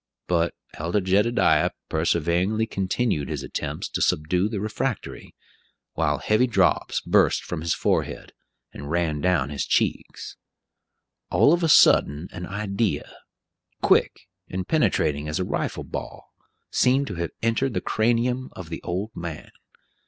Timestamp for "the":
4.49-4.59, 17.75-17.79, 18.69-18.81